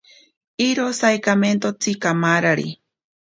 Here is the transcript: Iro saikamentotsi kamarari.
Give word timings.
Iro 0.67 0.87
saikamentotsi 0.99 1.91
kamarari. 2.03 2.67